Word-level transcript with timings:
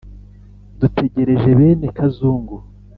dutegereje 0.79 1.49
bene 1.59 1.87
kazungu. 1.97 2.55